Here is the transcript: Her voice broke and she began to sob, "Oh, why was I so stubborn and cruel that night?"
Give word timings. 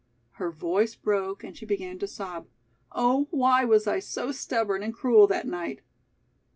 Her 0.41 0.49
voice 0.49 0.95
broke 0.95 1.43
and 1.43 1.55
she 1.55 1.63
began 1.63 1.99
to 1.99 2.07
sob, 2.07 2.47
"Oh, 2.91 3.27
why 3.29 3.65
was 3.65 3.85
I 3.85 3.99
so 3.99 4.31
stubborn 4.31 4.81
and 4.81 4.95
cruel 4.95 5.27
that 5.27 5.45
night?" 5.45 5.81